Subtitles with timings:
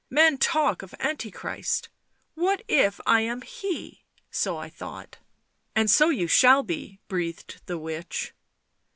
[0.09, 1.87] Men talk of Antichrist!
[2.33, 4.03] What if I am he V...
[4.31, 5.19] so I thought.""
[5.75, 8.33] And so you shall be," breathed the witch.